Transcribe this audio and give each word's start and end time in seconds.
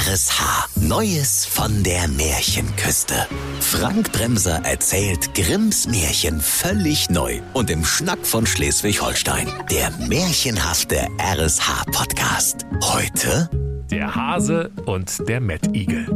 RSH. 0.00 0.80
Neues 0.80 1.44
von 1.44 1.82
der 1.82 2.08
Märchenküste. 2.08 3.26
Frank 3.60 4.10
Bremser 4.12 4.64
erzählt 4.64 5.34
Grimms 5.34 5.86
Märchen 5.88 6.40
völlig 6.40 7.10
neu 7.10 7.42
und 7.52 7.68
im 7.68 7.84
Schnack 7.84 8.26
von 8.26 8.46
Schleswig-Holstein. 8.46 9.46
Der 9.70 9.90
märchenhafte 10.08 11.06
RSH-Podcast. 11.18 12.64
Heute 12.82 13.50
Der 13.90 14.14
Hase 14.14 14.70
und 14.86 15.28
der 15.28 15.40
Mettigel. 15.40 16.06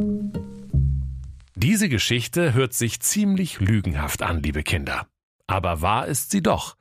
Diese 1.54 1.90
Geschichte 1.90 2.54
hört 2.54 2.72
sich 2.72 3.00
ziemlich 3.00 3.60
lügenhaft 3.60 4.22
an, 4.22 4.42
liebe 4.42 4.62
Kinder. 4.62 5.06
Aber 5.46 5.82
wahr 5.82 6.06
ist 6.06 6.30
sie 6.30 6.42
doch. 6.42 6.76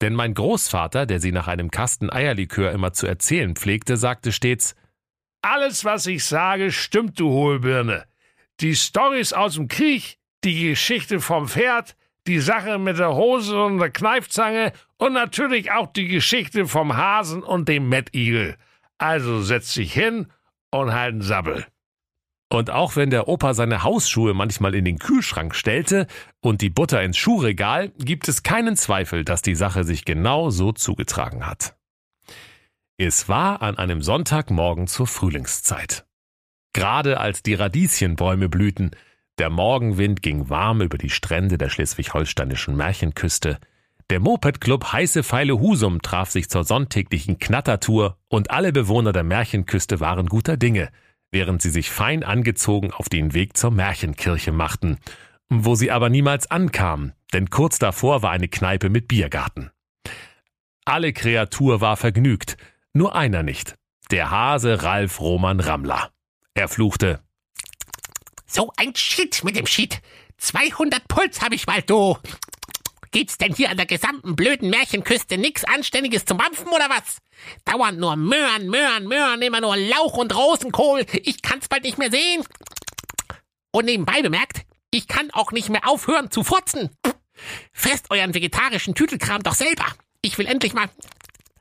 Denn 0.00 0.14
mein 0.14 0.34
Großvater, 0.34 1.04
der 1.04 1.20
sie 1.20 1.32
nach 1.32 1.48
einem 1.48 1.72
Kasten 1.72 2.12
Eierlikör 2.12 2.70
immer 2.70 2.92
zu 2.92 3.08
erzählen 3.08 3.56
pflegte, 3.56 3.96
sagte 3.96 4.30
stets, 4.30 4.76
Alles, 5.44 5.84
was 5.84 6.06
ich 6.06 6.24
sage, 6.24 6.72
stimmt, 6.72 7.20
du 7.20 7.28
Hohlbirne. 7.28 8.06
Die 8.60 8.74
Storys 8.74 9.34
aus 9.34 9.56
dem 9.56 9.68
Krieg, 9.68 10.16
die 10.42 10.68
Geschichte 10.70 11.20
vom 11.20 11.48
Pferd, 11.48 11.96
die 12.26 12.40
Sache 12.40 12.78
mit 12.78 12.98
der 12.98 13.14
Hose 13.14 13.62
und 13.62 13.76
der 13.76 13.90
Kneifzange 13.90 14.72
und 14.96 15.12
natürlich 15.12 15.70
auch 15.70 15.92
die 15.92 16.08
Geschichte 16.08 16.64
vom 16.64 16.96
Hasen 16.96 17.42
und 17.42 17.68
dem 17.68 17.90
Mettigel. 17.90 18.56
Also 18.96 19.42
setz 19.42 19.74
dich 19.74 19.92
hin 19.92 20.28
und 20.70 20.94
halt 20.94 21.12
einen 21.12 21.20
Sabbel. 21.20 21.66
Und 22.48 22.70
auch 22.70 22.96
wenn 22.96 23.10
der 23.10 23.28
Opa 23.28 23.52
seine 23.52 23.82
Hausschuhe 23.82 24.32
manchmal 24.32 24.74
in 24.74 24.86
den 24.86 24.98
Kühlschrank 24.98 25.54
stellte 25.54 26.06
und 26.40 26.62
die 26.62 26.70
Butter 26.70 27.02
ins 27.02 27.18
Schuhregal, 27.18 27.90
gibt 27.98 28.28
es 28.28 28.44
keinen 28.44 28.76
Zweifel, 28.76 29.26
dass 29.26 29.42
die 29.42 29.56
Sache 29.56 29.84
sich 29.84 30.06
genau 30.06 30.48
so 30.48 30.72
zugetragen 30.72 31.46
hat. 31.46 31.76
Es 32.96 33.28
war 33.28 33.60
an 33.60 33.76
einem 33.76 34.02
Sonntagmorgen 34.02 34.86
zur 34.86 35.08
Frühlingszeit. 35.08 36.06
Gerade 36.72 37.18
als 37.18 37.42
die 37.42 37.54
Radieschenbäume 37.54 38.48
blühten, 38.48 38.92
der 39.38 39.50
Morgenwind 39.50 40.22
ging 40.22 40.48
warm 40.48 40.80
über 40.80 40.96
die 40.96 41.10
Strände 41.10 41.58
der 41.58 41.70
schleswig-holsteinischen 41.70 42.76
Märchenküste, 42.76 43.58
der 44.10 44.20
Moped-Club 44.20 44.92
Heiße 44.92 45.24
Pfeile 45.24 45.58
Husum 45.58 46.02
traf 46.02 46.30
sich 46.30 46.48
zur 46.48 46.62
sonntäglichen 46.62 47.38
Knattertour 47.38 48.18
und 48.28 48.50
alle 48.50 48.70
Bewohner 48.70 49.12
der 49.12 49.24
Märchenküste 49.24 49.98
waren 49.98 50.26
guter 50.26 50.56
Dinge, 50.56 50.90
während 51.32 51.62
sie 51.62 51.70
sich 51.70 51.90
fein 51.90 52.22
angezogen 52.22 52.92
auf 52.92 53.08
den 53.08 53.34
Weg 53.34 53.56
zur 53.56 53.72
Märchenkirche 53.72 54.52
machten, 54.52 54.98
wo 55.48 55.74
sie 55.74 55.90
aber 55.90 56.10
niemals 56.10 56.48
ankamen, 56.48 57.12
denn 57.32 57.50
kurz 57.50 57.78
davor 57.80 58.22
war 58.22 58.30
eine 58.30 58.48
Kneipe 58.48 58.88
mit 58.88 59.08
Biergarten. 59.08 59.70
Alle 60.84 61.14
Kreatur 61.14 61.80
war 61.80 61.96
vergnügt, 61.96 62.58
nur 62.94 63.14
einer 63.14 63.42
nicht, 63.42 63.74
der 64.10 64.30
Hase 64.30 64.82
Ralf 64.82 65.20
Roman 65.20 65.60
Rammler. 65.60 66.10
Er 66.54 66.68
fluchte, 66.68 67.20
So 68.46 68.72
ein 68.76 68.94
Shit 68.94 69.42
mit 69.42 69.56
dem 69.56 69.66
Shit. 69.66 70.00
200 70.38 71.06
Puls 71.08 71.42
hab 71.42 71.52
ich 71.52 71.66
bald, 71.66 71.90
du. 71.90 72.16
Gibt's 73.10 73.38
denn 73.38 73.54
hier 73.54 73.70
an 73.70 73.76
der 73.76 73.86
gesamten 73.86 74.36
blöden 74.36 74.70
Märchenküste 74.70 75.38
nix 75.38 75.64
Anständiges 75.64 76.24
zum 76.24 76.36
Mampfen 76.36 76.68
oder 76.68 76.88
was? 76.88 77.18
Dauernd 77.64 77.98
nur 77.98 78.16
Möhren, 78.16 78.68
Möhren, 78.68 79.06
Möhren, 79.06 79.42
immer 79.42 79.60
nur 79.60 79.76
Lauch 79.76 80.16
und 80.16 80.34
Rosenkohl. 80.34 81.04
Ich 81.22 81.42
kann's 81.42 81.68
bald 81.68 81.82
nicht 81.82 81.98
mehr 81.98 82.10
sehen. 82.10 82.44
Und 83.72 83.86
nebenbei 83.86 84.22
bemerkt, 84.22 84.62
ich 84.90 85.08
kann 85.08 85.30
auch 85.32 85.50
nicht 85.50 85.68
mehr 85.68 85.88
aufhören 85.88 86.30
zu 86.30 86.44
furzen. 86.44 86.90
Fresst 87.72 88.10
euren 88.10 88.34
vegetarischen 88.34 88.94
Tütelkram 88.94 89.42
doch 89.42 89.54
selber. 89.54 89.86
Ich 90.22 90.38
will 90.38 90.46
endlich 90.46 90.74
mal 90.74 90.88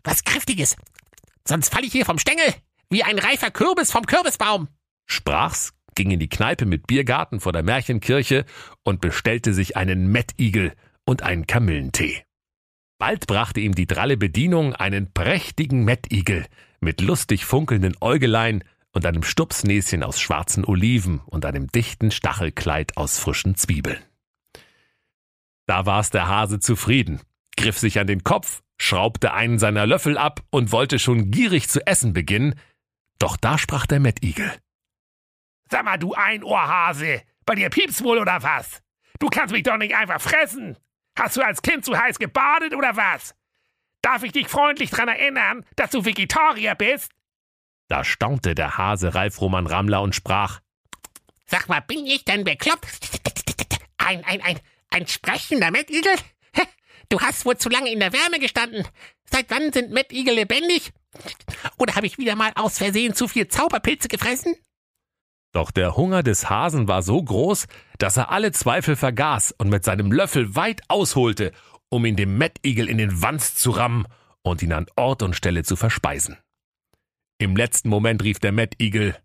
was 0.03 0.23
Kräftiges. 0.23 0.75
Sonst 1.47 1.73
falle 1.73 1.85
ich 1.85 1.91
hier 1.91 2.05
vom 2.05 2.19
Stängel. 2.19 2.53
Wie 2.89 3.03
ein 3.03 3.19
reifer 3.19 3.51
Kürbis 3.51 3.91
vom 3.91 4.05
Kürbisbaum. 4.05 4.67
sprach's, 5.05 5.73
ging 5.95 6.11
in 6.11 6.19
die 6.19 6.29
Kneipe 6.29 6.65
mit 6.65 6.87
Biergarten 6.87 7.39
vor 7.39 7.51
der 7.51 7.63
Märchenkirche 7.63 8.45
und 8.83 9.01
bestellte 9.01 9.53
sich 9.53 9.77
einen 9.77 10.11
Mettigel 10.11 10.73
und 11.05 11.21
einen 11.23 11.47
Kamillentee. 11.47 12.23
Bald 12.97 13.27
brachte 13.27 13.59
ihm 13.59 13.75
die 13.75 13.87
dralle 13.87 14.17
Bedienung 14.17 14.73
einen 14.73 15.11
prächtigen 15.11 15.83
Mettigel 15.83 16.45
mit 16.79 17.01
lustig 17.01 17.45
funkelnden 17.45 17.97
Äugelein 17.99 18.63
und 18.93 19.05
einem 19.05 19.23
Stupsnäschen 19.23 20.03
aus 20.03 20.19
schwarzen 20.19 20.63
Oliven 20.63 21.19
und 21.25 21.45
einem 21.45 21.67
dichten 21.67 22.11
Stachelkleid 22.11 22.95
aus 22.95 23.19
frischen 23.19 23.55
Zwiebeln. 23.55 24.01
Da 25.65 25.85
war's 25.85 26.11
der 26.11 26.27
Hase 26.27 26.59
zufrieden, 26.59 27.19
griff 27.55 27.77
sich 27.77 27.99
an 27.99 28.07
den 28.07 28.23
Kopf, 28.23 28.61
schraubte 28.77 29.33
einen 29.33 29.59
seiner 29.59 29.85
Löffel 29.85 30.17
ab 30.17 30.41
und 30.49 30.71
wollte 30.71 30.99
schon 30.99 31.31
gierig 31.31 31.69
zu 31.69 31.85
essen 31.85 32.13
beginnen, 32.13 32.59
doch 33.19 33.37
da 33.37 33.57
sprach 33.57 33.85
der 33.85 33.99
Mettigel. 33.99 34.51
Sag 35.69 35.85
mal, 35.85 35.97
du 35.97 36.13
Einohrhase, 36.13 37.21
bei 37.45 37.55
dir 37.55 37.69
piepst 37.69 38.03
wohl 38.03 38.19
oder 38.19 38.43
was? 38.43 38.81
Du 39.19 39.29
kannst 39.29 39.53
mich 39.53 39.63
doch 39.63 39.77
nicht 39.77 39.95
einfach 39.95 40.19
fressen. 40.19 40.77
Hast 41.17 41.37
du 41.37 41.41
als 41.41 41.61
Kind 41.61 41.85
zu 41.85 41.97
heiß 41.97 42.19
gebadet 42.19 42.73
oder 42.73 42.95
was? 42.95 43.35
Darf 44.01 44.23
ich 44.23 44.33
dich 44.33 44.47
freundlich 44.47 44.89
dran 44.89 45.07
erinnern, 45.07 45.65
dass 45.75 45.91
du 45.91 46.03
Vegetarier 46.03 46.75
bist? 46.75 47.11
Da 47.87 48.03
staunte 48.03 48.55
der 48.55 48.77
Hase 48.77 49.15
Ralf 49.15 49.39
Roman 49.39 49.67
Rammler 49.67 50.01
und 50.01 50.15
sprach, 50.15 50.59
Sag 51.45 51.69
mal, 51.69 51.81
bin 51.81 52.05
ich 52.05 52.25
denn 52.25 52.43
bekloppt? 52.43 52.87
Ein, 53.97 54.23
ein, 54.25 54.41
ein, 54.41 54.59
ein 54.89 55.07
sprechender 55.07 55.71
Mettigel? 55.71 56.13
Du 57.09 57.19
hast 57.19 57.45
wohl 57.45 57.57
zu 57.57 57.69
lange 57.69 57.91
in 57.91 57.99
der 57.99 58.13
Wärme 58.13 58.39
gestanden. 58.39 58.87
Seit 59.25 59.49
wann 59.49 59.71
sind 59.71 59.91
Mettigel 59.91 60.35
lebendig? 60.35 60.91
Oder 61.77 61.95
habe 61.95 62.07
ich 62.07 62.17
wieder 62.17 62.35
mal 62.35 62.51
aus 62.55 62.77
Versehen 62.77 63.13
zu 63.13 63.27
viel 63.27 63.47
Zauberpilze 63.47 64.07
gefressen? 64.07 64.55
Doch 65.53 65.69
der 65.69 65.95
Hunger 65.95 66.23
des 66.23 66.49
Hasen 66.49 66.87
war 66.87 67.03
so 67.03 67.21
groß, 67.21 67.67
dass 67.99 68.17
er 68.17 68.31
alle 68.31 68.51
Zweifel 68.51 68.95
vergaß 68.95 69.53
und 69.57 69.69
mit 69.69 69.83
seinem 69.83 70.11
Löffel 70.11 70.55
weit 70.55 70.81
ausholte, 70.87 71.51
um 71.89 72.05
ihn 72.05 72.15
dem 72.15 72.37
Mettigel 72.39 72.89
in 72.89 72.97
den 72.97 73.21
Wanst 73.21 73.59
zu 73.59 73.69
rammen 73.69 74.07
und 74.41 74.63
ihn 74.63 74.73
an 74.73 74.87
Ort 74.95 75.21
und 75.21 75.35
Stelle 75.35 75.63
zu 75.63 75.75
verspeisen. 75.75 76.37
Im 77.37 77.55
letzten 77.55 77.89
Moment 77.89 78.23
rief 78.23 78.39
der 78.39 78.51
Mettigel, 78.51 79.15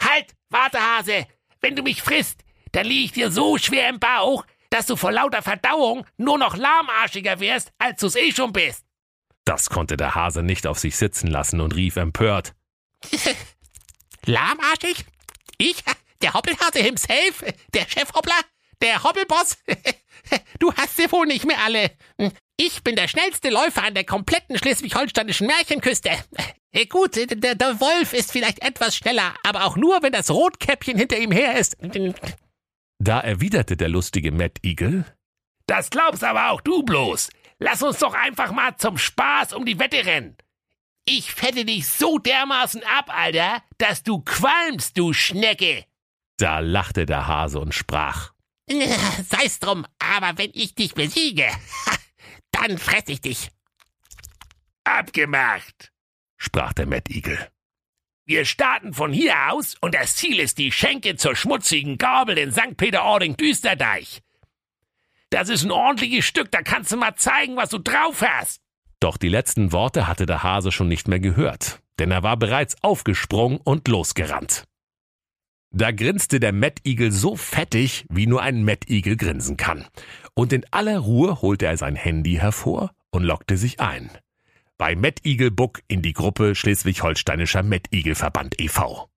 Halt, 0.00 0.34
warte, 0.50 0.78
Hase! 0.78 1.26
Wenn 1.60 1.74
du 1.74 1.82
mich 1.82 2.02
frisst, 2.02 2.44
dann 2.72 2.86
lieg 2.86 3.06
ich 3.06 3.12
dir 3.12 3.30
so 3.30 3.56
schwer 3.58 3.88
im 3.88 3.98
Bauch, 3.98 4.44
dass 4.70 4.86
du 4.86 4.96
vor 4.96 5.12
lauter 5.12 5.42
Verdauung 5.42 6.04
nur 6.16 6.38
noch 6.38 6.56
lahmarschiger 6.56 7.40
wirst, 7.40 7.72
als 7.78 8.00
du's 8.00 8.16
eh 8.16 8.32
schon 8.32 8.52
bist. 8.52 8.84
das 9.44 9.70
konnte 9.70 9.96
der 9.96 10.14
Hase 10.14 10.42
nicht 10.42 10.66
auf 10.66 10.78
sich 10.78 10.96
sitzen 10.96 11.26
lassen 11.28 11.60
und 11.60 11.74
rief 11.74 11.96
empört, 11.96 12.54
Lahmarschig? 14.24 15.04
Ich? 15.58 15.82
Der 16.22 16.34
Hoppelhase 16.34 16.80
himself? 16.80 17.44
Der 17.72 17.86
Chefhoppler? 17.88 18.34
Der 18.82 19.02
Hoppelboss? 19.02 19.56
Du 20.58 20.74
hast 20.74 20.96
sie 20.96 21.10
wohl 21.10 21.26
nicht 21.26 21.46
mehr 21.46 21.62
alle. 21.64 21.90
Ich 22.58 22.82
bin 22.82 22.96
der 22.96 23.08
schnellste 23.08 23.48
Läufer 23.48 23.84
an 23.84 23.94
der 23.94 24.04
kompletten 24.04 24.58
schleswig-holsteinischen 24.58 25.46
Märchenküste. 25.46 26.10
Gut, 26.90 27.16
der, 27.16 27.54
der 27.54 27.80
Wolf 27.80 28.12
ist 28.12 28.32
vielleicht 28.32 28.60
etwas 28.62 28.94
schneller, 28.96 29.32
aber 29.42 29.64
auch 29.64 29.76
nur, 29.76 30.02
wenn 30.02 30.12
das 30.12 30.30
Rotkäppchen 30.30 30.98
hinter 30.98 31.16
ihm 31.16 31.30
her 31.32 31.56
ist. 31.56 31.78
Da 32.98 33.20
erwiderte 33.20 33.76
der 33.76 33.88
lustige 33.88 34.32
Mettigel, 34.32 35.04
Das 35.66 35.90
glaubst 35.90 36.24
aber 36.24 36.50
auch 36.50 36.60
du 36.60 36.82
bloß. 36.82 37.30
Lass 37.58 37.82
uns 37.82 37.98
doch 37.98 38.14
einfach 38.14 38.52
mal 38.52 38.76
zum 38.76 38.98
Spaß 38.98 39.52
um 39.52 39.64
die 39.64 39.78
Wette 39.78 40.04
rennen. 40.06 40.36
Ich 41.04 41.32
fette 41.32 41.64
dich 41.64 41.88
so 41.88 42.18
dermaßen 42.18 42.82
ab, 42.84 43.06
Alter, 43.08 43.62
dass 43.78 44.02
du 44.02 44.20
qualmst, 44.20 44.96
du 44.98 45.12
Schnecke. 45.12 45.84
da 46.38 46.58
lachte 46.60 47.06
der 47.06 47.26
Hase 47.26 47.58
und 47.60 47.74
sprach, 47.74 48.32
Sei's 49.28 49.58
drum, 49.60 49.86
aber 49.98 50.36
wenn 50.38 50.50
ich 50.54 50.74
dich 50.74 50.94
besiege, 50.94 51.46
dann 52.52 52.78
fress 52.78 53.04
ich 53.06 53.20
dich. 53.20 53.50
Abgemacht. 54.84 55.92
sprach 56.36 56.72
der 56.72 56.86
Mettigel. 56.86 57.48
Wir 58.28 58.44
starten 58.44 58.92
von 58.92 59.10
hier 59.10 59.32
aus 59.50 59.74
und 59.80 59.94
das 59.94 60.16
Ziel 60.16 60.38
ist 60.38 60.58
die 60.58 60.70
Schenke 60.70 61.16
zur 61.16 61.34
schmutzigen 61.34 61.96
Gabel 61.96 62.36
in 62.36 62.52
St. 62.52 62.76
Peter-Ording-Düsterdeich. 62.76 64.20
Das 65.30 65.48
ist 65.48 65.64
ein 65.64 65.70
ordentliches 65.70 66.26
Stück, 66.26 66.50
da 66.50 66.60
kannst 66.60 66.92
du 66.92 66.98
mal 66.98 67.14
zeigen, 67.16 67.56
was 67.56 67.70
du 67.70 67.78
drauf 67.78 68.20
hast. 68.20 68.60
Doch 69.00 69.16
die 69.16 69.30
letzten 69.30 69.72
Worte 69.72 70.06
hatte 70.06 70.26
der 70.26 70.42
Hase 70.42 70.72
schon 70.72 70.88
nicht 70.88 71.08
mehr 71.08 71.20
gehört, 71.20 71.80
denn 71.98 72.10
er 72.10 72.22
war 72.22 72.36
bereits 72.36 72.76
aufgesprungen 72.82 73.60
und 73.64 73.88
losgerannt. 73.88 74.64
Da 75.70 75.90
grinste 75.90 76.38
der 76.38 76.52
Mettigel 76.52 77.12
so 77.12 77.34
fettig, 77.34 78.04
wie 78.10 78.26
nur 78.26 78.42
ein 78.42 78.62
Mettigel 78.62 79.16
grinsen 79.16 79.56
kann. 79.56 79.86
Und 80.34 80.52
in 80.52 80.66
aller 80.70 80.98
Ruhe 80.98 81.40
holte 81.40 81.64
er 81.64 81.78
sein 81.78 81.96
Handy 81.96 82.34
hervor 82.34 82.90
und 83.10 83.22
lockte 83.22 83.56
sich 83.56 83.80
ein. 83.80 84.10
Bei 84.78 84.94
Mettigel 84.94 85.50
Buck 85.50 85.82
in 85.88 86.02
die 86.02 86.12
Gruppe 86.12 86.54
Schleswig-Holsteinischer 86.54 87.64
Mettigelverband 87.64 88.60
e.V. 88.60 89.10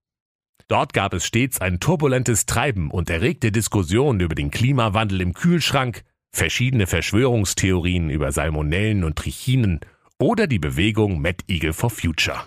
Dort 0.67 0.91
gab 0.91 1.13
es 1.13 1.27
stets 1.27 1.61
ein 1.61 1.79
turbulentes 1.79 2.47
Treiben 2.47 2.89
und 2.89 3.11
erregte 3.11 3.51
Diskussionen 3.51 4.21
über 4.21 4.33
den 4.33 4.49
Klimawandel 4.49 5.21
im 5.21 5.35
Kühlschrank, 5.35 6.03
verschiedene 6.31 6.87
Verschwörungstheorien 6.87 8.09
über 8.09 8.31
Salmonellen 8.31 9.03
und 9.03 9.17
Trichinen 9.17 9.81
oder 10.17 10.47
die 10.47 10.57
Bewegung 10.57 11.21
Mad 11.21 11.43
Eagle 11.47 11.73
for 11.73 11.91
Future. 11.91 12.41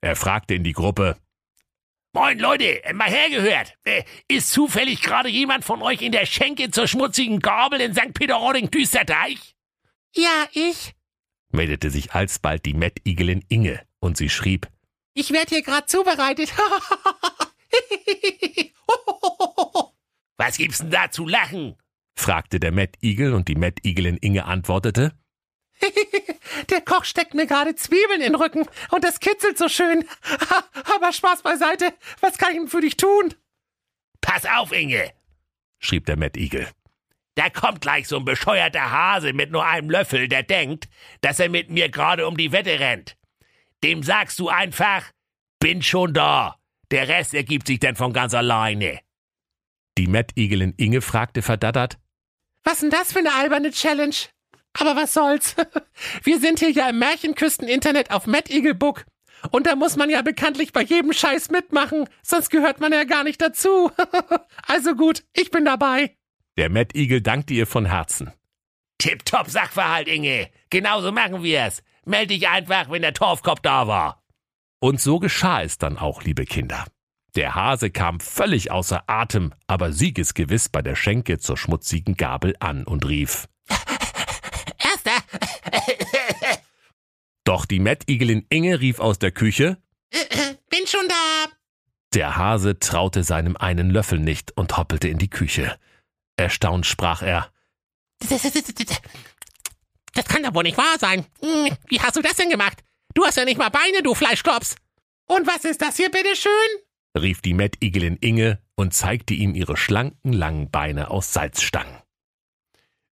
Er 0.00 0.16
fragte 0.16 0.54
in 0.54 0.64
die 0.64 0.72
Gruppe, 0.72 1.18
Moin 2.14 2.38
Leute, 2.38 2.80
mal 2.94 3.10
hergehört. 3.10 3.76
Äh, 3.84 4.04
ist 4.26 4.50
zufällig 4.50 5.02
gerade 5.02 5.28
jemand 5.28 5.66
von 5.66 5.82
euch 5.82 6.00
in 6.00 6.12
der 6.12 6.24
Schenke 6.24 6.70
zur 6.70 6.88
schmutzigen 6.88 7.40
Gabel 7.40 7.82
in 7.82 7.92
St. 7.92 8.14
Peter-Ording-Düsterdeich? 8.14 9.54
Ja, 10.14 10.46
ich, 10.52 10.94
meldete 11.54 11.90
sich 11.90 12.12
alsbald 12.12 12.66
die 12.66 12.74
Mettigelin 12.74 13.44
Inge 13.48 13.80
und 14.00 14.16
sie 14.16 14.28
schrieb, 14.28 14.68
ich 15.14 15.30
werde 15.30 15.54
hier 15.54 15.62
gerade 15.62 15.86
zubereitet. 15.86 16.52
Was 20.36 20.56
gibt's 20.56 20.78
denn 20.78 20.90
da 20.90 21.10
zu 21.10 21.26
lachen? 21.26 21.76
fragte 22.16 22.60
der 22.60 22.72
Mettigel 22.72 23.32
und 23.32 23.48
die 23.48 23.54
Mettigelin 23.54 24.16
Inge 24.16 24.44
antwortete, 24.44 25.16
Der 26.70 26.80
Koch 26.80 27.04
steckt 27.04 27.34
mir 27.34 27.46
gerade 27.46 27.74
Zwiebeln 27.74 28.20
in 28.20 28.32
den 28.32 28.34
Rücken 28.34 28.66
und 28.90 29.04
das 29.04 29.20
kitzelt 29.20 29.58
so 29.58 29.68
schön. 29.68 30.04
Aber 30.94 31.12
Spaß 31.12 31.42
beiseite, 31.42 31.92
was 32.20 32.38
kann 32.38 32.52
ich 32.52 32.58
denn 32.58 32.68
für 32.68 32.80
dich 32.80 32.96
tun? 32.96 33.34
Pass 34.20 34.46
auf, 34.46 34.72
Inge, 34.72 35.12
schrieb 35.78 36.06
der 36.06 36.16
Mettigel. 36.16 36.68
Da 37.36 37.50
kommt 37.50 37.80
gleich 37.80 38.06
so 38.06 38.16
ein 38.16 38.24
bescheuerter 38.24 38.90
Hase 38.90 39.32
mit 39.32 39.50
nur 39.50 39.66
einem 39.66 39.90
Löffel, 39.90 40.28
der 40.28 40.42
denkt, 40.42 40.88
dass 41.20 41.40
er 41.40 41.48
mit 41.48 41.68
mir 41.70 41.88
gerade 41.88 42.26
um 42.26 42.36
die 42.36 42.52
Wette 42.52 42.78
rennt. 42.78 43.16
Dem 43.82 44.02
sagst 44.02 44.38
du 44.38 44.48
einfach, 44.48 45.10
bin 45.58 45.82
schon 45.82 46.14
da. 46.14 46.56
Der 46.90 47.08
Rest 47.08 47.34
ergibt 47.34 47.66
sich 47.66 47.80
dann 47.80 47.96
von 47.96 48.12
ganz 48.12 48.34
alleine. 48.34 49.00
Die 49.98 50.06
Mettigelin 50.06 50.74
Inge 50.76 51.00
fragte 51.00 51.42
verdattert, 51.42 51.98
Was 52.62 52.80
denn 52.80 52.90
das 52.90 53.12
für 53.12 53.18
eine 53.18 53.34
alberne 53.34 53.70
Challenge? 53.70 54.14
Aber 54.78 54.96
was 54.96 55.14
soll's? 55.14 55.56
Wir 56.22 56.40
sind 56.40 56.60
hier 56.60 56.70
ja 56.70 56.88
im 56.88 56.98
Märchenküsten-Internet 56.98 58.10
auf 58.10 58.26
Matt 58.26 58.50
Eagle 58.50 58.74
Book. 58.74 59.06
Und 59.50 59.66
da 59.66 59.76
muss 59.76 59.96
man 59.96 60.08
ja 60.10 60.22
bekanntlich 60.22 60.72
bei 60.72 60.82
jedem 60.82 61.12
Scheiß 61.12 61.50
mitmachen, 61.50 62.08
sonst 62.22 62.48
gehört 62.50 62.80
man 62.80 62.92
ja 62.92 63.04
gar 63.04 63.24
nicht 63.24 63.40
dazu. 63.40 63.90
also 64.66 64.94
gut, 64.94 65.24
ich 65.34 65.50
bin 65.50 65.64
dabei. 65.64 66.16
Der 66.56 66.70
Matt 66.70 66.94
Eagle 66.94 67.20
dankte 67.20 67.54
ihr 67.54 67.66
von 67.66 67.84
Herzen. 67.84 68.32
Tipptopp 68.98 69.50
Sachverhalt, 69.50 70.06
Inge. 70.06 70.50
Genauso 70.70 71.10
machen 71.10 71.42
wir's. 71.42 71.82
Meld 72.04 72.30
dich 72.30 72.48
einfach, 72.48 72.90
wenn 72.90 73.02
der 73.02 73.14
Torfkopf 73.14 73.60
da 73.60 73.88
war. 73.88 74.22
Und 74.78 75.00
so 75.00 75.18
geschah 75.18 75.62
es 75.62 75.78
dann 75.78 75.98
auch, 75.98 76.22
liebe 76.22 76.44
Kinder. 76.44 76.84
Der 77.34 77.56
Hase 77.56 77.90
kam 77.90 78.20
völlig 78.20 78.70
außer 78.70 79.04
Atem, 79.08 79.52
aber 79.66 79.92
siegesgewiss 79.92 80.68
bei 80.68 80.82
der 80.82 80.94
Schenke 80.94 81.38
zur 81.38 81.56
schmutzigen 81.56 82.16
Gabel 82.16 82.54
an 82.60 82.84
und 82.84 83.08
rief. 83.08 83.48
Erster. 84.78 85.24
Doch 87.44 87.66
die 87.66 87.80
Mettigelin 87.80 88.46
Inge 88.48 88.78
rief 88.78 89.00
aus 89.00 89.18
der 89.18 89.32
Küche. 89.32 89.78
Bin 90.70 90.86
schon 90.86 91.08
da. 91.08 91.52
Der 92.14 92.36
Hase 92.36 92.78
traute 92.78 93.24
seinem 93.24 93.56
einen 93.56 93.90
Löffel 93.90 94.20
nicht 94.20 94.56
und 94.56 94.76
hoppelte 94.76 95.08
in 95.08 95.18
die 95.18 95.30
Küche. 95.30 95.76
Erstaunt 96.36 96.86
sprach 96.86 97.22
er. 97.22 97.50
Das 100.14 100.24
kann 100.26 100.42
doch 100.42 100.54
wohl 100.54 100.62
nicht 100.62 100.78
wahr 100.78 100.98
sein. 100.98 101.26
Wie 101.88 102.00
hast 102.00 102.16
du 102.16 102.22
das 102.22 102.36
denn 102.36 102.50
gemacht? 102.50 102.82
Du 103.14 103.24
hast 103.24 103.36
ja 103.36 103.44
nicht 103.44 103.58
mal 103.58 103.68
Beine, 103.68 104.02
du 104.02 104.14
Fleischklops. 104.14 104.76
Und 105.26 105.46
was 105.46 105.64
ist 105.64 105.80
das 105.82 105.96
hier, 105.96 106.10
bitteschön? 106.10 106.50
rief 107.16 107.40
die 107.40 107.54
Mettigelin 107.54 108.16
Inge 108.16 108.60
und 108.74 108.92
zeigte 108.92 109.34
ihm 109.34 109.54
ihre 109.54 109.76
schlanken, 109.76 110.32
langen 110.32 110.70
Beine 110.70 111.10
aus 111.10 111.32
Salzstangen. 111.32 112.02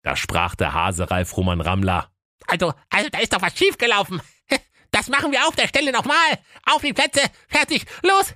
Da 0.02 0.16
sprach 0.16 0.54
der 0.54 0.74
Hase 0.74 1.10
Ralf 1.10 1.36
Roman 1.36 1.60
Rammler. 1.60 2.10
Also, 2.46 2.74
also, 2.90 3.08
da 3.10 3.18
ist 3.18 3.32
doch 3.32 3.42
was 3.42 3.56
schiefgelaufen. 3.56 4.20
Das 4.92 5.08
machen 5.08 5.32
wir 5.32 5.46
auf 5.46 5.56
der 5.56 5.68
Stelle 5.68 5.92
nochmal. 5.92 6.38
Auf 6.64 6.80
die 6.80 6.92
Plätze. 6.92 7.20
Fertig. 7.48 7.84
Los. 8.02 8.34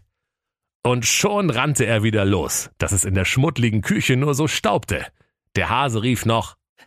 Und 0.83 1.05
schon 1.05 1.51
rannte 1.51 1.85
er 1.85 2.03
wieder 2.03 2.25
los, 2.25 2.71
dass 2.79 2.93
es 2.93 3.05
in 3.05 3.15
der 3.15 3.27
schmuddligen 3.27 3.83
Küche 3.83 4.17
nur 4.17 4.35
so 4.35 4.49
staubte. 4.49 5.07
Der 5.57 5.69
Hase 5.69 6.03
rief 6.03 6.25
noch. 6.25 6.57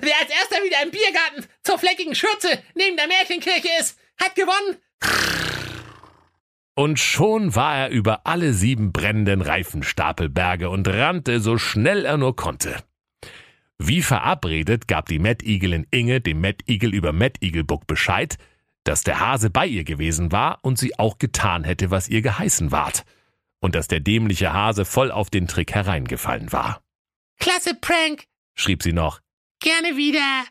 Wer 0.00 0.14
als 0.20 0.30
erster 0.30 0.64
wieder 0.64 0.82
im 0.84 0.90
Biergarten 0.92 1.46
zur 1.62 1.78
fleckigen 1.78 2.14
Schürze 2.14 2.62
neben 2.74 2.96
der 2.96 3.08
Märchenkirche 3.08 3.68
ist, 3.80 3.98
hat 4.20 4.34
gewonnen. 4.36 4.76
Und 6.74 7.00
schon 7.00 7.54
war 7.56 7.76
er 7.76 7.88
über 7.90 8.26
alle 8.26 8.52
sieben 8.52 8.92
brennenden 8.92 9.42
Reifenstapelberge 9.42 10.70
und 10.70 10.86
rannte 10.86 11.40
so 11.40 11.58
schnell 11.58 12.04
er 12.04 12.16
nur 12.16 12.36
konnte. 12.36 12.76
Wie 13.78 14.02
verabredet 14.02 14.86
gab 14.86 15.06
die 15.06 15.18
Mettigelin 15.18 15.86
Inge 15.90 16.20
dem 16.20 16.40
Mettigel 16.40 16.94
über 16.94 17.12
Mettigelbuck 17.12 17.86
Bescheid, 17.86 18.36
dass 18.84 19.02
der 19.02 19.20
Hase 19.20 19.50
bei 19.50 19.66
ihr 19.66 19.84
gewesen 19.84 20.32
war 20.32 20.58
und 20.62 20.78
sie 20.78 20.98
auch 20.98 21.18
getan 21.18 21.64
hätte, 21.64 21.90
was 21.90 22.08
ihr 22.08 22.22
geheißen 22.22 22.72
ward, 22.72 23.04
und 23.60 23.74
dass 23.74 23.88
der 23.88 24.00
dämliche 24.00 24.52
Hase 24.52 24.84
voll 24.84 25.10
auf 25.10 25.30
den 25.30 25.46
Trick 25.46 25.74
hereingefallen 25.74 26.52
war. 26.52 26.82
Klasse 27.38 27.74
Prank, 27.74 28.24
schrieb 28.54 28.82
sie 28.82 28.92
noch. 28.92 29.20
Gerne 29.60 29.96
wieder. 29.96 30.44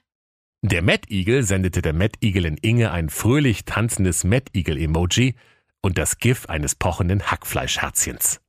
Der 0.62 0.82
Mettigel 0.82 1.44
sendete 1.44 1.82
der 1.82 1.94
Mettigelin 1.94 2.58
Inge 2.58 2.92
ein 2.92 3.10
fröhlich 3.10 3.66
tanzendes 3.66 4.24
Mettigel-Emoji 4.24 5.36
und 5.82 5.98
das 5.98 6.18
GIF 6.18 6.48
eines 6.48 6.76
pochenden 6.76 7.32
Hackfleischherzchens. 7.32 8.42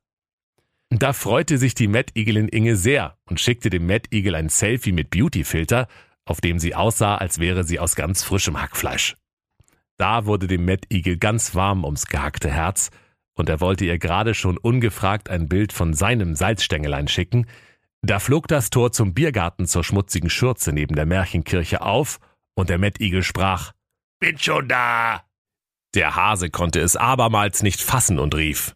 Da 0.89 1.13
freute 1.13 1.57
sich 1.57 1.73
die 1.73 1.87
Mettigelin 1.87 2.49
Inge 2.49 2.75
sehr 2.75 3.17
und 3.23 3.39
schickte 3.39 3.69
dem 3.69 3.85
Mettigel 3.85 4.35
ein 4.35 4.49
Selfie 4.49 4.91
mit 4.91 5.09
Beautyfilter, 5.09 5.87
auf 6.25 6.41
dem 6.41 6.59
sie 6.59 6.75
aussah, 6.75 7.15
als 7.15 7.39
wäre 7.39 7.63
sie 7.63 7.79
aus 7.79 7.95
ganz 7.95 8.23
frischem 8.23 8.61
Hackfleisch. 8.61 9.15
Da 10.01 10.25
wurde 10.25 10.47
dem 10.47 10.65
Mettigel 10.65 11.15
ganz 11.17 11.53
warm 11.53 11.85
ums 11.85 12.07
gehackte 12.07 12.49
Herz, 12.49 12.89
und 13.35 13.49
er 13.49 13.61
wollte 13.61 13.85
ihr 13.85 13.99
gerade 13.99 14.33
schon 14.33 14.57
ungefragt 14.57 15.29
ein 15.29 15.47
Bild 15.47 15.73
von 15.73 15.93
seinem 15.93 16.33
Salzstängelein 16.33 17.07
schicken, 17.07 17.45
da 18.01 18.17
flog 18.17 18.47
das 18.47 18.71
Tor 18.71 18.91
zum 18.91 19.13
Biergarten 19.13 19.67
zur 19.67 19.83
schmutzigen 19.83 20.31
Schürze 20.31 20.73
neben 20.73 20.95
der 20.95 21.05
Märchenkirche 21.05 21.83
auf, 21.83 22.17
und 22.55 22.71
der 22.71 22.79
Mettigel 22.79 23.21
sprach 23.21 23.73
Bin 24.19 24.39
schon 24.39 24.67
da. 24.67 25.23
Der 25.93 26.15
Hase 26.15 26.49
konnte 26.49 26.79
es 26.79 26.95
abermals 26.95 27.61
nicht 27.61 27.79
fassen 27.79 28.17
und 28.17 28.33
rief 28.33 28.75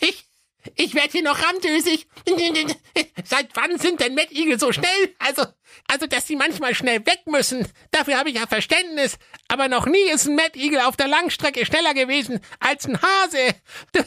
Ich, 0.00 0.26
ich 0.74 0.96
werd 0.96 1.12
hier 1.12 1.22
noch 1.22 1.40
ramdösig. 1.40 2.08
Seit 3.24 3.54
wann 3.54 3.78
sind 3.78 4.00
denn 4.00 4.16
Mettigel 4.16 4.58
so 4.58 4.72
schnell? 4.72 5.14
Also, 5.20 5.44
also, 5.88 6.06
dass 6.06 6.26
sie 6.26 6.36
manchmal 6.36 6.74
schnell 6.74 7.04
weg 7.06 7.22
müssen. 7.26 7.66
Dafür 7.90 8.18
habe 8.18 8.30
ich 8.30 8.36
ja 8.36 8.46
Verständnis. 8.46 9.18
Aber 9.48 9.68
noch 9.68 9.86
nie 9.86 10.10
ist 10.12 10.26
ein 10.26 10.36
Mettigel 10.36 10.80
auf 10.80 10.96
der 10.96 11.08
Langstrecke 11.08 11.66
schneller 11.66 11.94
gewesen 11.94 12.40
als 12.60 12.86
ein 12.86 13.00
Hase. 13.00 13.54
Du, 13.92 14.02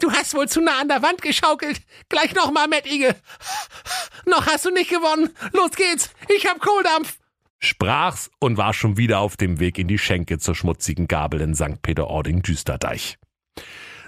du 0.00 0.12
hast 0.12 0.34
wohl 0.34 0.48
zu 0.48 0.60
nah 0.60 0.80
an 0.80 0.88
der 0.88 1.02
Wand 1.02 1.22
geschaukelt. 1.22 1.80
Gleich 2.08 2.34
nochmal, 2.34 2.68
Mettigel. 2.68 3.14
Noch 4.26 4.46
hast 4.46 4.64
du 4.64 4.70
nicht 4.70 4.90
gewonnen. 4.90 5.30
Los 5.52 5.72
geht's. 5.72 6.10
Ich 6.28 6.46
hab 6.46 6.60
Kohldampf. 6.60 7.18
Sprach's 7.58 8.30
und 8.38 8.56
war 8.56 8.72
schon 8.72 8.96
wieder 8.96 9.20
auf 9.20 9.36
dem 9.36 9.60
Weg 9.60 9.78
in 9.78 9.86
die 9.86 9.98
Schenke 9.98 10.38
zur 10.38 10.54
schmutzigen 10.54 11.08
Gabel 11.08 11.42
in 11.42 11.54
St. 11.54 11.82
Peter-Ording-Düsterdeich. 11.82 13.18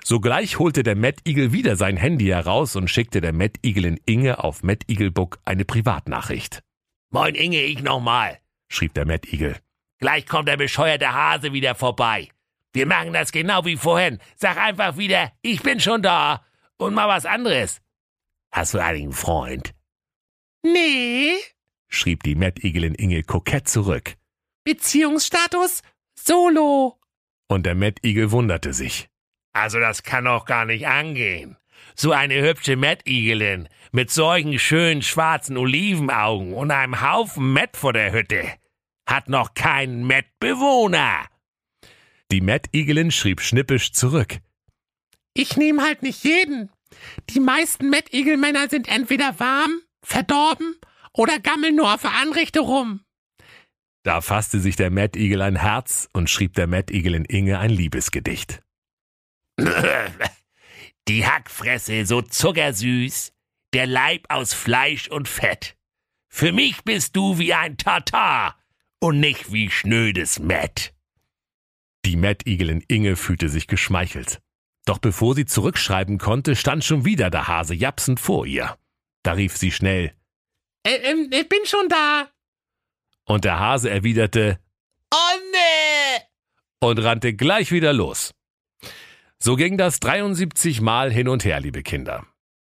Sogleich 0.04 0.59
holte 0.59 0.82
der 0.82 0.97
Mettigel 0.97 1.52
wieder 1.52 1.76
sein 1.76 1.97
Handy 1.97 2.26
heraus 2.26 2.75
und 2.75 2.88
schickte 2.88 3.21
der 3.21 3.32
Mettigelin 3.32 4.00
Inge 4.04 4.42
auf 4.42 4.62
Mettigelbook 4.64 5.38
eine 5.44 5.64
Privatnachricht. 5.64 6.62
Moin 7.11 7.35
Inge, 7.37 7.62
ich 7.62 7.82
nochmal, 7.82 8.38
schrieb 8.68 8.94
der 8.94 9.06
Mettigel. 9.06 9.56
Gleich 9.99 10.26
kommt 10.26 10.49
der 10.49 10.56
bescheuerte 10.56 11.12
Hase 11.14 11.52
wieder 11.52 11.76
vorbei. 11.76 12.28
Wir 12.73 12.87
machen 12.87 13.12
das 13.12 13.30
genau 13.30 13.64
wie 13.64 13.76
vorhin. 13.76 14.18
Sag 14.35 14.56
einfach 14.56 14.97
wieder, 14.97 15.30
ich 15.42 15.62
bin 15.62 15.78
schon 15.78 16.02
da. 16.02 16.44
Und 16.78 16.94
mal 16.94 17.06
was 17.06 17.26
anderes. 17.26 17.80
Hast 18.50 18.75
du 18.75 18.82
einen 18.82 19.12
Freund? 19.12 19.73
Nee. 20.64 21.37
schrieb 21.88 22.25
die 22.25 22.35
Mettigelin 22.35 22.94
Inge 22.94 23.23
kokett 23.23 23.68
zurück. 23.68 24.16
Beziehungsstatus? 24.64 25.82
Solo. 26.18 26.99
Und 27.49 27.66
der 27.66 27.75
Mettigel 27.75 28.32
wunderte 28.32 28.73
sich. 28.73 29.12
Also 29.52 29.78
das 29.80 30.02
kann 30.02 30.25
doch 30.25 30.44
gar 30.44 30.64
nicht 30.64 30.87
angehen. 30.87 31.56
So 31.94 32.12
eine 32.12 32.40
hübsche 32.40 32.76
Mettigelin 32.76 33.68
mit 33.90 34.11
solchen 34.11 34.59
schönen 34.59 35.02
schwarzen 35.02 35.56
Olivenaugen 35.56 36.54
und 36.54 36.71
einem 36.71 37.02
Haufen 37.02 37.52
Mett 37.52 37.76
vor 37.76 37.92
der 37.92 38.12
Hütte 38.12 38.50
hat 39.06 39.28
noch 39.28 39.54
keinen 39.54 40.06
Mettbewohner. 40.06 41.26
Die 42.30 42.40
Mettigelin 42.40 43.11
schrieb 43.11 43.42
schnippisch 43.42 43.92
zurück. 43.92 44.38
Ich 45.35 45.56
nehme 45.56 45.82
halt 45.82 46.02
nicht 46.02 46.25
jeden. 46.25 46.71
Die 47.30 47.40
meisten 47.40 47.90
Mettigelmänner 47.90 48.68
sind 48.71 48.88
entweder 48.88 49.38
warm, 49.38 49.80
verdorben 50.02 50.76
oder 51.12 51.38
gammeln 51.38 51.76
nur 51.76 51.92
auf 51.92 52.04
Anrichte 52.04 52.61
rum. 52.61 53.00
Da 54.02 54.21
fasste 54.21 54.61
sich 54.61 54.76
der 54.76 54.90
Mettigel 54.90 55.42
ein 55.42 55.56
Herz 55.56 56.09
und 56.12 56.28
schrieb 56.28 56.54
der 56.54 56.66
Mettigelin 56.66 57.25
Inge 57.25 57.59
ein 57.59 57.71
Liebesgedicht. 57.71 58.62
Die 61.09 61.26
Hackfresse 61.26 62.06
so 62.06 62.23
zuckersüß, 62.23 63.32
der 63.73 63.87
Leib 63.87 64.26
aus 64.28 64.54
Fleisch 64.54 65.09
und 65.09 65.28
Fett. 65.28 65.76
Für 66.28 66.52
mich 66.52 66.85
bist 66.85 67.16
du 67.16 67.38
wie 67.38 67.54
ein 67.54 67.76
Tatar 67.76 68.59
und 69.00 69.21
nicht 69.21 69.52
wie 69.52 69.71
schnödes 69.71 70.38
Mett. 70.38 70.94
Die 72.04 72.16
Mettigelin 72.16 72.85
Inge 72.88 73.16
fühlte 73.16 73.49
sich 73.49 73.66
geschmeichelt. 73.66 74.40
Doch 74.85 74.99
bevor 74.99 75.35
sie 75.35 75.44
zurückschreiben 75.44 76.18
konnte, 76.18 76.56
stand 76.56 76.85
schon 76.85 77.04
wieder 77.04 77.30
der 77.30 77.49
Hase 77.49 77.75
japsend 77.75 78.18
vor 78.18 78.47
ihr. 78.47 78.76
Da 79.23 79.32
rief 79.32 79.56
sie 79.56 79.71
schnell 79.71 80.14
äh, 80.85 80.97
äh, 80.97 81.28
ich 81.30 81.49
bin 81.49 81.64
schon 81.64 81.88
da. 81.88 82.28
Und 83.25 83.44
der 83.44 83.59
Hase 83.59 83.90
erwiderte 83.90 84.59
Oh 85.14 85.38
nee! 85.52 86.23
und 86.80 86.99
rannte 86.99 87.35
gleich 87.35 87.71
wieder 87.71 87.92
los. 87.92 88.35
So 89.44 89.56
ging 89.56 89.76
das 89.76 89.99
73 89.99 90.80
Mal 90.82 91.11
hin 91.11 91.26
und 91.26 91.44
her, 91.44 91.58
liebe 91.58 91.82
Kinder. 91.82 92.25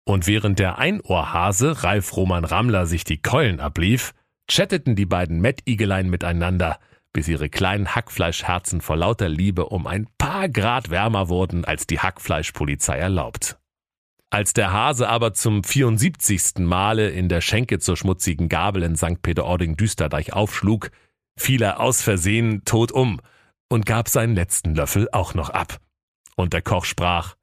Und 0.05 0.27
während 0.27 0.59
der 0.59 0.77
Einohrhase 0.77 1.83
Ralf 1.83 2.15
Roman 2.15 2.45
Rammler 2.45 2.85
sich 2.85 3.03
die 3.03 3.19
Keulen 3.19 3.59
ablief, 3.59 4.13
chatteten 4.47 4.95
die 4.95 5.07
beiden 5.07 5.41
Mettigelein 5.41 6.11
miteinander, 6.11 6.77
bis 7.11 7.27
ihre 7.27 7.49
kleinen 7.49 7.95
Hackfleischherzen 7.95 8.81
vor 8.81 8.97
lauter 8.97 9.29
Liebe 9.29 9.65
um 9.65 9.87
ein 9.87 10.05
paar 10.19 10.47
Grad 10.47 10.91
wärmer 10.91 11.27
wurden, 11.27 11.65
als 11.65 11.87
die 11.87 12.01
Hackfleischpolizei 12.01 12.99
erlaubt. 12.99 13.57
Als 14.29 14.53
der 14.53 14.71
Hase 14.71 15.09
aber 15.09 15.33
zum 15.33 15.63
74. 15.63 16.59
Male 16.59 17.09
in 17.09 17.29
der 17.29 17.41
Schenke 17.41 17.79
zur 17.79 17.97
schmutzigen 17.97 18.47
Gabel 18.47 18.83
in 18.83 18.95
St. 18.95 19.23
Peter-Ording-Düsterdeich 19.23 20.33
aufschlug, 20.33 20.91
fiel 21.35 21.63
er 21.63 21.79
aus 21.79 22.03
Versehen 22.03 22.63
tot 22.63 22.91
um 22.91 23.21
und 23.69 23.87
gab 23.87 24.07
seinen 24.07 24.35
letzten 24.35 24.75
Löffel 24.75 25.09
auch 25.11 25.33
noch 25.33 25.49
ab. 25.49 25.79
Und 26.39 26.53
der 26.53 26.61
Koch 26.61 26.85
sprach, 26.85 27.35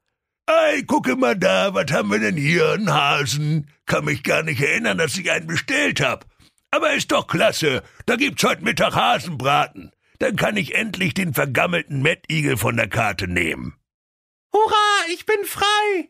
Ei, 0.47 0.81
gucke 0.87 1.15
mal 1.15 1.37
da, 1.37 1.75
was 1.75 1.91
haben 1.91 2.09
wir 2.09 2.17
denn 2.17 2.35
hier, 2.35 2.71
einen 2.71 2.91
Hasen? 2.91 3.69
Kann 3.85 4.05
mich 4.05 4.23
gar 4.23 4.41
nicht 4.41 4.59
erinnern, 4.59 4.97
dass 4.97 5.15
ich 5.15 5.29
einen 5.29 5.45
bestellt 5.45 6.01
hab. 6.01 6.25
Aber 6.71 6.95
ist 6.95 7.11
doch 7.11 7.27
klasse, 7.27 7.83
da 8.07 8.15
gibt's 8.15 8.43
heute 8.43 8.63
Mittag 8.63 8.95
Hasenbraten. 8.95 9.91
Dann 10.17 10.35
kann 10.35 10.57
ich 10.57 10.73
endlich 10.73 11.13
den 11.13 11.35
vergammelten 11.35 12.01
Mettigel 12.01 12.57
von 12.57 12.75
der 12.75 12.87
Karte 12.87 13.27
nehmen. 13.27 13.75
Hurra, 14.51 15.13
ich 15.13 15.27
bin 15.27 15.45
frei! 15.45 16.09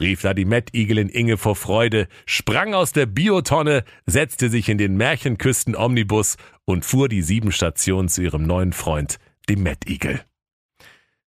rief 0.00 0.22
da 0.22 0.32
die 0.32 0.46
Mettigelin 0.46 1.10
Inge 1.10 1.36
vor 1.36 1.56
Freude, 1.56 2.08
sprang 2.24 2.72
aus 2.72 2.92
der 2.92 3.04
Biotonne, 3.04 3.84
setzte 4.06 4.48
sich 4.48 4.70
in 4.70 4.78
den 4.78 4.96
Märchenküsten-Omnibus 4.96 6.38
und 6.64 6.86
fuhr 6.86 7.10
die 7.10 7.20
sieben 7.20 7.52
Stationen 7.52 8.08
zu 8.08 8.22
ihrem 8.22 8.44
neuen 8.44 8.72
Freund, 8.72 9.18
dem 9.50 9.62
Mettigel. 9.62 10.24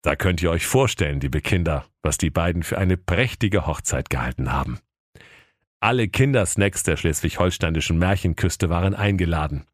Da 0.03 0.17
könnt 0.17 0.43
ihr 0.43 0.51
euch 0.51 0.67
vorstellen, 0.67 1.21
liebe 1.21 1.41
Kinder, 1.41 1.85
was 2.03 2.19
die 2.19 2.31
beiden 2.31 2.63
für 2.63 2.79
eine 2.79 2.97
prächtige 2.97 3.67
Hochzeit 3.67 4.11
gehalten 4.11 4.53
haben. 4.53 4.79
Alle 5.81 6.09
Kindersnacks 6.09 6.83
der 6.83 6.97
schleswig-holsteinischen 6.97 7.99
Märchenküste 7.99 8.69
waren 8.69 8.95
eingeladen. 8.95 9.65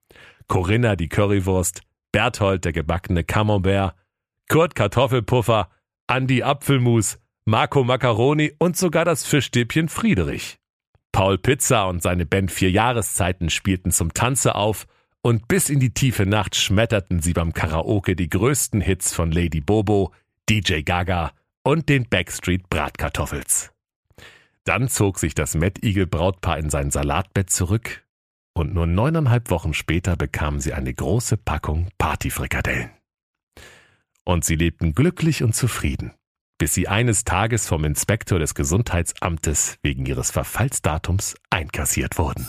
Corinna 0.49 0.97
die 0.97 1.09
Currywurst, 1.09 1.83
Berthold 2.13 2.65
der 2.65 2.73
gebackene 2.73 3.25
Camembert, 3.25 3.95
Kurt 4.49 4.75
Kartoffelpuffer, 4.75 5.69
Andi 6.07 6.43
Apfelmus, 6.43 7.19
Marco 7.47 7.85
Macaroni 7.85 8.53
und 8.59 8.77
sogar 8.77 9.05
das 9.05 9.25
Fischstäbchen 9.25 9.89
Friedrich. 9.89 10.59
Paul 11.13 11.39
Pizza 11.39 11.87
und 11.89 12.03
seine 12.03 12.27
Band 12.27 12.51
Vier 12.51 12.71
Jahreszeiten 12.71 13.49
spielten 13.49 13.91
zum 13.91 14.13
Tanze 14.13 14.55
auf 14.55 14.87
und 15.25 15.49
bis 15.49 15.71
in 15.71 15.81
die 15.81 15.95
tiefe 15.95 16.27
Nacht 16.27 16.55
schmetterten 16.55 17.23
sie 17.23 17.33
beim 17.33 17.55
Karaoke 17.55 18.15
die 18.15 18.29
größten 18.29 18.83
Hits 18.83 19.15
von 19.15 19.33
Lady 19.33 19.63
Bobo, 19.63 20.13
DJ 20.51 20.83
Gaga 20.83 21.33
und 21.63 21.89
den 21.89 22.07
Backstreet 22.07 22.69
Bratkartoffels. 22.69 23.73
Dann 24.65 24.89
zog 24.89 25.19
sich 25.19 25.35
das 25.35 25.55
Mettigel 25.55 26.07
Brautpaar 26.07 26.59
in 26.59 26.69
sein 26.69 26.91
Salatbett 26.91 27.49
zurück 27.49 28.05
und 28.53 28.75
nur 28.75 28.87
neuneinhalb 28.87 29.49
Wochen 29.49 29.73
später 29.73 30.15
bekamen 30.15 30.61
sie 30.61 30.75
eine 30.75 30.93
große 30.93 31.39
Packung 31.39 31.89
Partyfrikadellen. 31.97 32.91
Und 34.25 34.45
sie 34.45 34.57
lebten 34.57 34.95
glücklich 34.95 35.43
und 35.43 35.55
zufrieden 35.55 36.13
bis 36.59 36.73
sie 36.73 36.87
eines 36.89 37.25
Tages 37.25 37.67
vom 37.67 37.85
Inspektor 37.85 38.39
des 38.39 38.55
Gesundheitsamtes 38.55 39.77
wegen 39.83 40.07
ihres 40.07 40.31
Verfallsdatums 40.31 41.35
einkassiert 41.51 42.17
wurden. 42.17 42.49